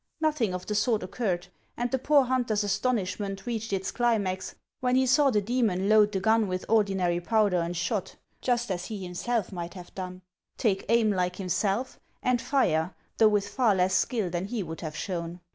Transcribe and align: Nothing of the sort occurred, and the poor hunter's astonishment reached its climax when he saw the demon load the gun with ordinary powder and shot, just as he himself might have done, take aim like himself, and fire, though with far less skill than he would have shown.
Nothing 0.19 0.55
of 0.55 0.65
the 0.65 0.73
sort 0.73 1.03
occurred, 1.03 1.49
and 1.77 1.91
the 1.91 1.99
poor 1.99 2.23
hunter's 2.23 2.63
astonishment 2.63 3.45
reached 3.45 3.71
its 3.71 3.91
climax 3.91 4.55
when 4.79 4.95
he 4.95 5.05
saw 5.05 5.29
the 5.29 5.43
demon 5.43 5.87
load 5.89 6.11
the 6.11 6.19
gun 6.19 6.47
with 6.47 6.65
ordinary 6.67 7.19
powder 7.19 7.57
and 7.59 7.77
shot, 7.77 8.15
just 8.41 8.71
as 8.71 8.85
he 8.85 9.03
himself 9.03 9.51
might 9.51 9.75
have 9.75 9.93
done, 9.93 10.23
take 10.57 10.85
aim 10.89 11.11
like 11.11 11.35
himself, 11.35 11.99
and 12.23 12.41
fire, 12.41 12.95
though 13.19 13.29
with 13.29 13.47
far 13.47 13.75
less 13.75 13.93
skill 13.93 14.31
than 14.31 14.45
he 14.45 14.63
would 14.63 14.81
have 14.81 14.95
shown. 14.95 15.39